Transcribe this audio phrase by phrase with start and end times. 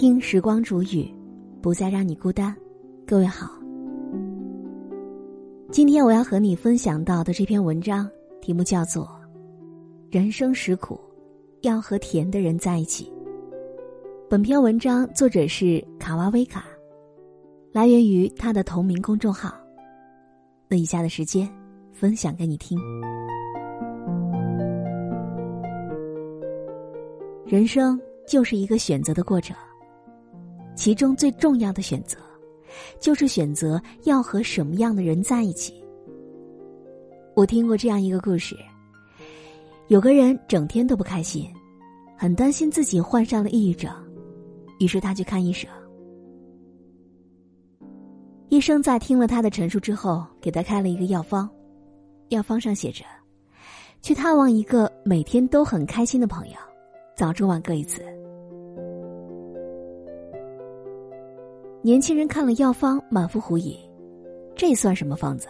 [0.00, 1.14] 听时光煮雨，
[1.60, 2.56] 不再让你孤单。
[3.06, 3.50] 各位好，
[5.70, 8.10] 今天我要和你分享到的这篇文章
[8.40, 9.04] 题目叫做
[10.10, 10.98] 《人生实苦，
[11.60, 13.04] 要和甜的人在一起》。
[14.26, 16.64] 本篇文章作者是卡瓦威卡，
[17.70, 19.54] 来源于他的同名公众号。
[20.66, 21.46] 那以下的时间，
[21.92, 22.78] 分享给你听。
[27.44, 29.54] 人生就是一个选择的过程，
[30.74, 32.18] 其中最重要的选择，
[32.98, 35.74] 就是选择要和什么样的人在一起。
[37.34, 38.56] 我听过这样一个故事：
[39.88, 41.46] 有个人整天都不开心，
[42.16, 43.90] 很担心自己患上了抑郁症，
[44.78, 45.70] 于是他去看医生。
[48.48, 51.48] 医生在听了他的陈述之后，给他开了一个药方，
[52.30, 53.04] 药方上写着
[54.02, 56.54] ：“去探望一个每天都很开心的朋友。”
[57.16, 58.02] 早中晚各一次。
[61.82, 63.74] 年轻人看了药方，满腹狐疑：
[64.54, 65.48] 这算什么方子？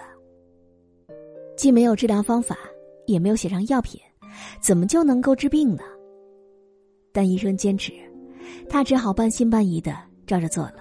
[1.56, 2.56] 既没有治疗方法，
[3.06, 4.00] 也没有写上药品，
[4.60, 5.82] 怎么就能够治病呢？
[7.12, 7.92] 但医生坚持，
[8.68, 9.92] 他只好半信半疑的
[10.24, 10.76] 照着做了。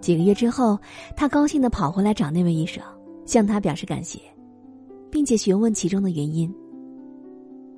[0.00, 0.76] 几个月之后，
[1.16, 2.82] 他高兴的跑回来找那位医生，
[3.24, 4.18] 向他表示感谢，
[5.10, 6.52] 并且询问其中的原因。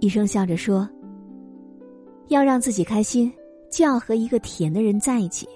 [0.01, 0.89] 医生笑着说
[2.29, 3.31] ：“要让自己开心，
[3.73, 5.49] 就要和一个甜的人在一起。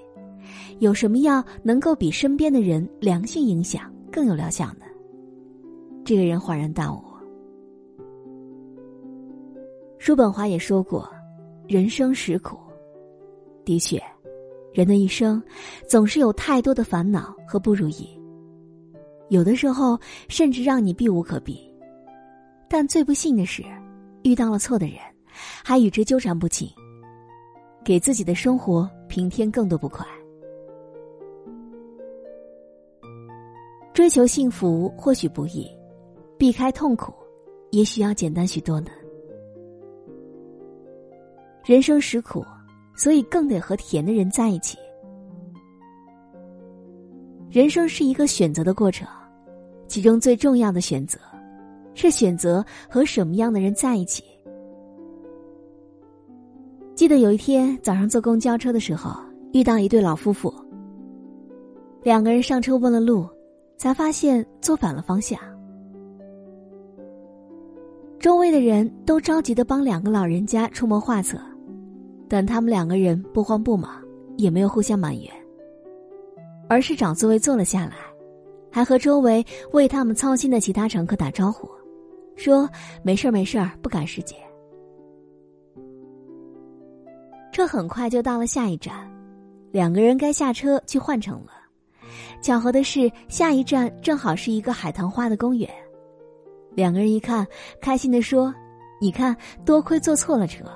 [0.80, 4.86] 有什么药能够比身边的人良性影响更有疗效呢？”
[6.04, 7.00] 这个人恍然大悟。
[9.98, 11.08] 叔本华也说过
[11.68, 12.56] ：“人生实苦。”
[13.64, 14.02] 的确，
[14.72, 15.42] 人的一生
[15.88, 18.08] 总是有太多的烦恼和不如意，
[19.28, 21.58] 有的时候甚至让你避无可避。
[22.68, 23.62] 但最不幸的是。
[24.22, 24.96] 遇到了错的人，
[25.64, 26.68] 还与之纠缠不清，
[27.86, 30.04] 给自己的生活平添更多不快。
[33.94, 35.70] 追求幸福或许不易，
[36.36, 37.14] 避开痛苦，
[37.70, 38.90] 也许要简单许多呢。
[41.64, 42.44] 人生实苦，
[42.96, 44.76] 所以更得和甜的人在一起。
[47.48, 49.06] 人生是一个选择的过程，
[49.86, 51.20] 其中最重要的选择。
[51.94, 54.24] 是选择和什么样的人在一起。
[56.96, 59.14] 记得有一天早上坐公交车的时候，
[59.52, 60.52] 遇到一对老夫妇。
[62.02, 63.28] 两个人上车问了路，
[63.76, 65.38] 才发现坐反了方向。
[68.18, 71.38] 周围的人都着急的帮两个老人家出谋划策，
[72.30, 74.02] 但他们两个人不慌不忙，
[74.38, 75.30] 也没有互相埋怨，
[76.66, 77.92] 而是找座位坐了下来，
[78.72, 81.68] 还和周围为他们操心的其他乘客打招呼。
[82.36, 82.66] 说
[83.02, 84.38] 没事儿没事儿，不赶时间。
[87.56, 89.10] 车很快就到了下一站，
[89.72, 91.52] 两个人该下车去换乘了。
[92.42, 95.66] 巧合的是，下一站正好是一个海棠花的公园。
[96.74, 97.46] 两个人一看，
[97.80, 98.54] 开心的说
[99.00, 99.34] ：“你看，
[99.64, 100.66] 多亏坐错了车。”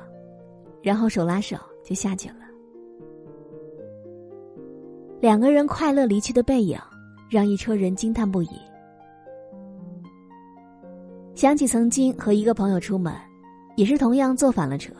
[0.83, 1.55] 然后手拉手
[1.85, 2.37] 就下去了。
[5.21, 6.79] 两个人快乐离去的背影，
[7.29, 8.59] 让一车人惊叹不已。
[11.35, 13.13] 想起曾经和一个朋友出门，
[13.77, 14.95] 也是同样坐反了车，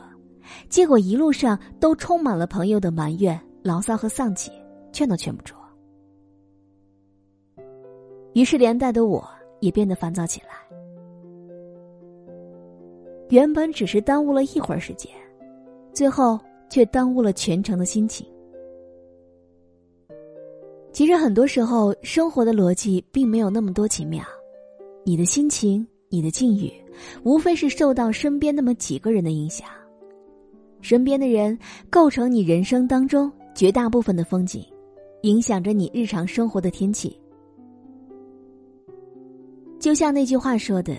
[0.69, 4.51] 结果一路上都充满了朋友的埋怨、牢骚和丧气，
[4.91, 5.55] 劝都劝不住。
[8.33, 9.27] 于是连带的我
[9.59, 10.47] 也变得烦躁起来。
[13.29, 15.11] 原本只是耽误了一会儿时间，
[15.93, 18.27] 最后却耽误了全程的心情。
[20.91, 24.23] 其实很多时候，生活的逻辑并没有那么多奇妙，
[25.03, 25.87] 你的心情。
[26.13, 26.69] 你的境遇，
[27.23, 29.65] 无非是受到身边那么几个人的影响。
[30.81, 31.57] 身边的人
[31.89, 34.65] 构成你人生当中绝大部分的风景，
[35.21, 37.15] 影响着你日常生活的天气。
[39.79, 40.95] 就像那句话说的：“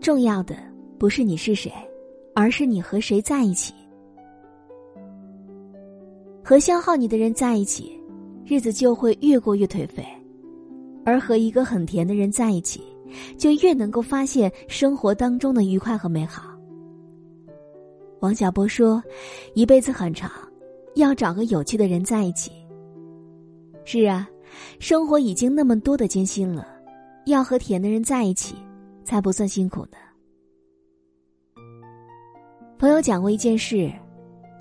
[0.00, 0.56] 重要的
[0.98, 1.72] 不是你是谁，
[2.34, 3.72] 而是你和谁在一起。”
[6.44, 7.98] 和消耗你的人在一起，
[8.44, 10.04] 日子就会越过越颓废；
[11.04, 12.80] 而和一个很甜的人在一起。
[13.38, 16.55] 就越能够发现生活当中的愉快和美好。
[18.26, 19.00] 王小波说
[19.54, 20.28] ：“一辈子很长，
[20.96, 22.50] 要找个有趣的人在一起。”
[23.86, 24.28] 是啊，
[24.80, 26.66] 生活已经那么多的艰辛了，
[27.26, 28.56] 要和甜的人在一起，
[29.04, 29.96] 才不算辛苦呢。
[32.80, 33.92] 朋友讲过一件事：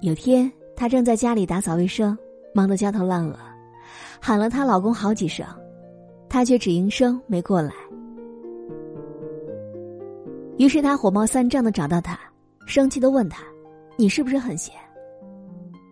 [0.02, 2.16] 有天她正在家里打扫卫生，
[2.54, 3.36] 忙得焦头烂额，
[4.22, 5.44] 喊了她老公好几声，
[6.30, 7.74] 他却只应声没过来。
[10.60, 12.16] 于是他火冒三丈的找到他，
[12.68, 13.44] 生气的问他
[13.98, 14.74] ：“你是不是很闲？”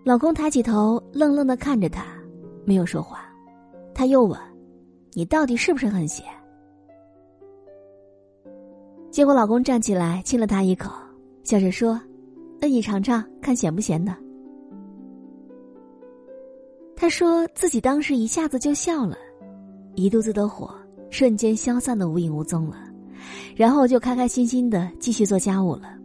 [0.04, 2.06] 老公抬起头，愣愣的看着他，
[2.66, 3.26] 没有说话。
[3.94, 4.38] 他又问
[5.14, 6.26] ：“你到底是不是很闲？”
[9.10, 10.92] 结果老公站起来亲了他一口，
[11.44, 12.00] 笑着说
[12.60, 14.14] ：“那你尝尝，看咸不咸的。”
[16.96, 19.16] 他说自己当时一下子就笑了，
[19.96, 20.74] 一肚子的火
[21.10, 22.78] 瞬间消散的无影无踪了，
[23.56, 25.98] 然后就开开心心的继续做家务了。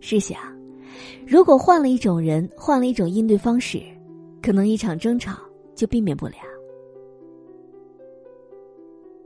[0.00, 0.38] 试想，
[1.26, 3.82] 如果换了一种人，换了一种应对方式，
[4.42, 5.36] 可能一场争吵
[5.74, 6.34] 就避免不了。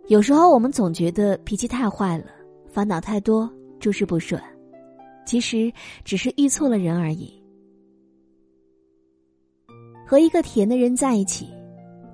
[0.09, 2.25] 有时候我们总觉得脾气太坏了，
[2.69, 4.41] 烦恼太多，诸事不顺，
[5.25, 5.73] 其实
[6.05, 7.41] 只是遇错了人而已。
[10.05, 11.49] 和一个甜的人在一起，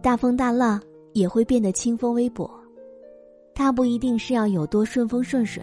[0.03, 0.79] 大风大浪
[1.15, 2.51] 也会变得清风微薄。
[3.55, 5.63] 他不一定是要有多顺风顺水，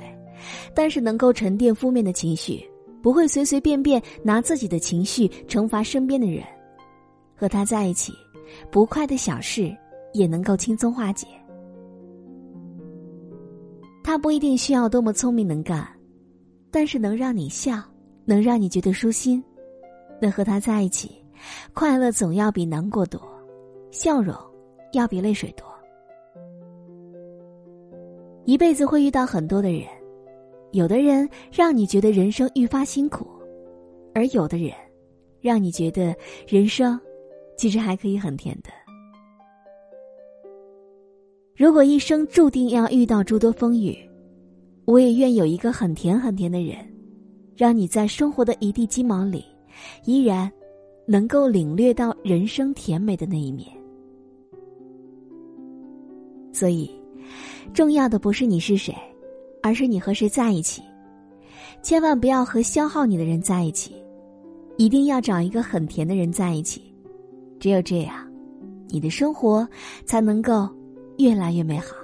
[0.73, 2.67] 但是能够沉淀负面的情绪，
[3.03, 6.43] 不会随随便便拿自己的情绪惩罚身边的人。
[7.35, 8.13] 和他在一起，
[8.71, 9.75] 不快的小事
[10.13, 11.27] 也能够轻松化解。
[14.03, 15.85] 他不一定需要多么聪明能干，
[16.71, 17.83] 但是能让你笑，
[18.23, 19.43] 能让你觉得舒心，
[20.21, 21.11] 能和他在一起，
[21.73, 23.21] 快乐总要比难过多，
[23.91, 24.33] 笑容
[24.93, 25.65] 要比泪水多。
[28.45, 29.87] 一辈子会遇到很多的人，
[30.73, 33.27] 有的人让你觉得人生愈发辛苦，
[34.11, 34.73] 而有的人，
[35.39, 36.15] 让你觉得
[36.47, 36.99] 人生
[37.55, 38.71] 其实还可以很甜的。
[41.55, 43.95] 如果一生注定要遇到诸多风雨，
[44.85, 46.75] 我也愿有一个很甜很甜的人，
[47.55, 49.45] 让你在生活的一地鸡毛里，
[50.05, 50.51] 依然
[51.05, 53.67] 能够领略到人生甜美的那一面。
[56.51, 56.89] 所以，
[57.75, 58.91] 重要的不是你是谁，
[59.63, 60.83] 而是你和谁在一起。
[61.81, 63.95] 千万不要和消耗你的人在一起，
[64.77, 66.93] 一定要找一个很甜的人在一起。
[67.59, 68.15] 只有这样，
[68.89, 69.67] 你的生活
[70.05, 70.69] 才能够。
[71.19, 71.95] 越来越美好。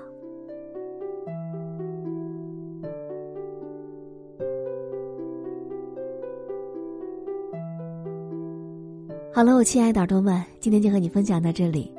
[9.34, 11.92] 好了，我亲爱的耳朵们，今天就和你分享到这里。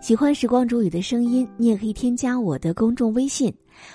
[0.00, 3.52] 喜欢时光煮雨的声音，你也可以添加我的公众微信，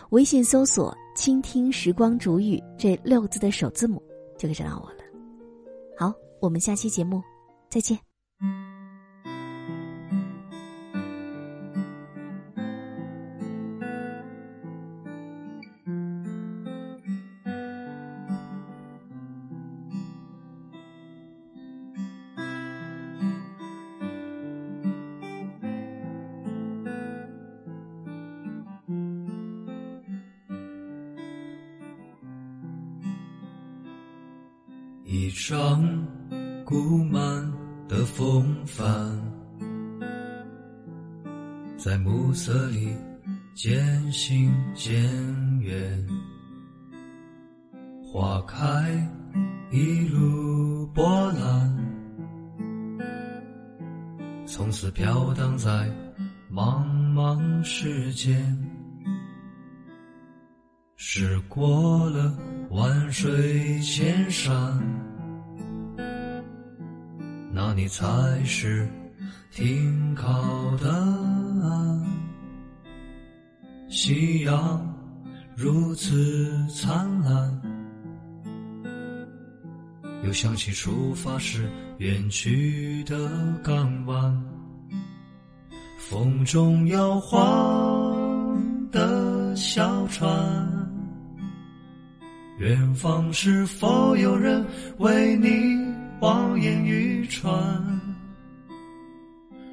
[0.10, 4.02] 微信搜索“倾听时光煮雨”这六个字的首字母，
[4.38, 4.98] 就可以找到我了。
[5.98, 7.22] 好，我们下期节目
[7.70, 8.11] 再见。
[35.14, 35.84] 一张
[36.64, 37.20] 古曼
[37.86, 38.82] 的风帆，
[41.76, 42.96] 在暮色里
[43.54, 45.04] 渐行渐
[45.60, 46.08] 远。
[48.02, 48.58] 花开
[49.70, 51.78] 一路波澜，
[54.46, 55.94] 从此飘荡在
[56.50, 58.58] 茫茫世间。
[60.96, 62.34] 驶过了
[62.72, 64.56] 万水千山。
[67.52, 68.06] 那你才
[68.46, 68.88] 是
[69.52, 72.06] 停靠的岸
[73.90, 74.82] 夕阳，
[75.54, 77.62] 如此灿烂。
[80.24, 83.30] 又想起出发时远去的
[83.62, 84.44] 港湾，
[85.98, 90.61] 风中摇晃的小船，
[92.62, 94.64] 远方是否有人
[95.00, 95.84] 为你？
[96.20, 97.52] 望眼欲穿，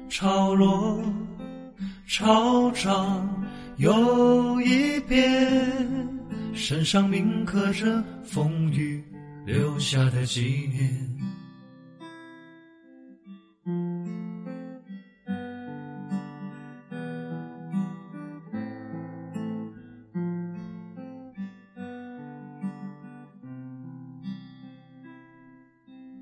[0.09, 0.99] 潮落
[2.07, 3.45] 潮涨
[3.77, 5.47] 又一遍，
[6.55, 9.03] 身上铭刻着风雨
[9.45, 11.18] 留下的纪念。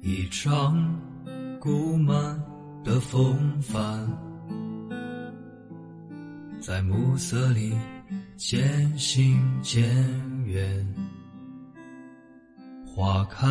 [0.08, 0.98] 一张
[1.60, 2.42] 古曼
[2.82, 4.08] 的风帆，
[6.62, 7.78] 在暮色里
[8.38, 9.86] 渐行渐
[10.46, 10.96] 远。
[12.86, 13.46] 花开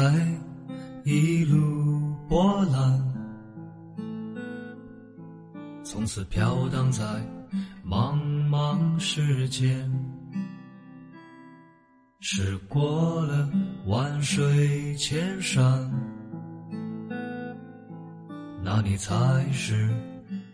[1.04, 3.14] 一路波澜，
[5.84, 7.04] 从此飘荡在
[7.86, 9.92] 茫茫世间。
[12.20, 13.50] 驶过了
[13.84, 15.92] 万水千山，
[18.68, 19.14] 那里才
[19.52, 19.88] 是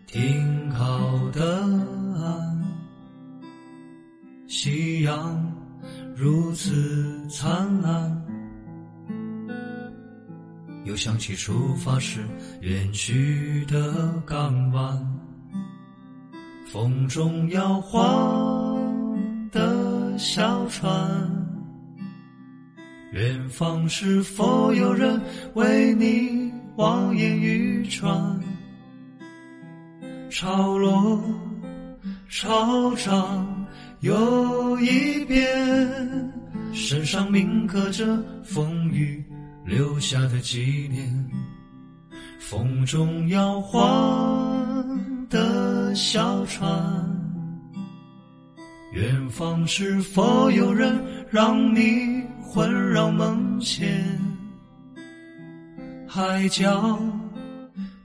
[0.05, 1.63] 停靠的
[2.21, 2.63] 岸。
[4.47, 5.51] 夕阳
[6.15, 8.23] 如此灿烂，
[10.83, 12.23] 又想起出发时
[12.61, 15.19] 远去的港湾，
[16.71, 18.79] 风中摇晃
[19.49, 20.85] 的小船。
[23.11, 25.19] 远方是否有人
[25.55, 26.42] 为你
[26.75, 28.39] 望眼欲穿？
[30.29, 31.23] 潮落
[32.27, 33.67] 潮涨
[33.99, 35.47] 又一遍，
[36.73, 39.23] 身上铭刻着风雨
[39.63, 41.29] 留下的纪念。
[42.39, 46.67] 风中摇晃的小船，
[48.91, 50.99] 远方是否有人
[51.29, 52.23] 让你？
[52.41, 53.89] 魂绕梦牵，
[56.15, 56.99] 海角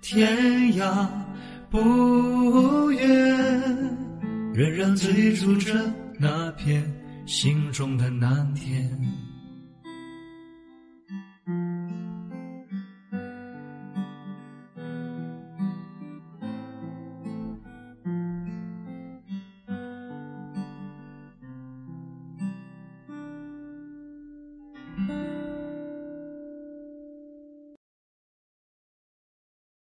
[0.01, 1.07] 天涯
[1.69, 3.07] 不远，
[4.55, 5.71] 仍然追逐着
[6.19, 6.83] 那片
[7.27, 8.99] 心中的蓝天。